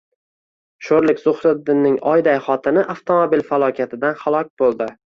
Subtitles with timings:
[0.87, 4.95] Sho‘rlik Zuhriddinning oyday xotini avtomobil falokatidan halok bo‘ldi.